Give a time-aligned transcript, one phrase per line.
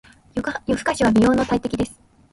[0.33, 0.41] 夜
[0.77, 1.93] 更かしは美容の大敵です。